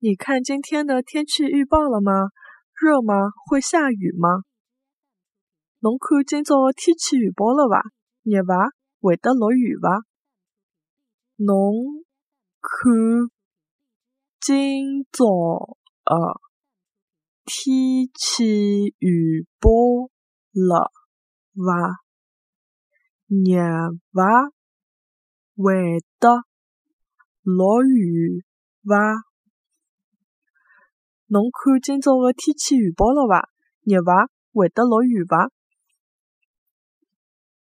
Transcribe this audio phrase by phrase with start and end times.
[0.00, 2.28] 你看今天的天气预报了吗？
[2.80, 3.32] 热吗？
[3.48, 4.44] 会下雨吗？
[5.80, 7.82] 侬看今朝的天气预报了伐？
[8.22, 8.70] 热伐？
[9.00, 10.04] 会得落雨伐？
[11.34, 12.04] 侬
[12.60, 13.28] 看
[14.40, 16.40] 今朝的
[17.44, 19.68] 天气预报
[20.52, 20.92] 了
[21.56, 22.04] 伐？
[23.26, 24.52] 热伐？
[25.56, 26.44] 会得
[27.42, 28.44] 落雨
[28.84, 29.24] 伐？
[31.30, 33.50] 侬看今朝个天气预报了伐？
[33.84, 34.30] 热伐？
[34.54, 35.50] 会得落雨伐？